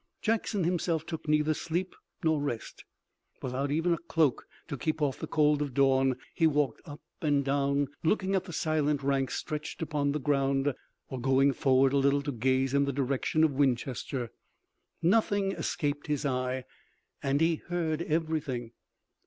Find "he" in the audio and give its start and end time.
6.33-6.47, 17.39-17.57